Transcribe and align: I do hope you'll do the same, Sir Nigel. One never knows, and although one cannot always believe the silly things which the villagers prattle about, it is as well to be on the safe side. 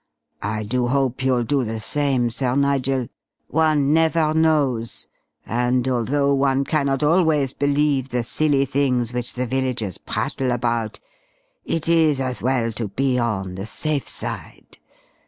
I 0.41 0.63
do 0.63 0.87
hope 0.87 1.21
you'll 1.23 1.43
do 1.43 1.63
the 1.63 1.79
same, 1.79 2.31
Sir 2.31 2.55
Nigel. 2.55 3.07
One 3.49 3.93
never 3.93 4.33
knows, 4.33 5.05
and 5.45 5.87
although 5.87 6.33
one 6.33 6.63
cannot 6.63 7.03
always 7.03 7.53
believe 7.53 8.09
the 8.09 8.23
silly 8.23 8.65
things 8.65 9.13
which 9.13 9.33
the 9.33 9.45
villagers 9.45 9.99
prattle 9.99 10.49
about, 10.51 10.99
it 11.65 11.87
is 11.87 12.19
as 12.19 12.41
well 12.41 12.71
to 12.71 12.87
be 12.87 13.19
on 13.19 13.53
the 13.53 13.67
safe 13.67 14.09
side. 14.09 14.79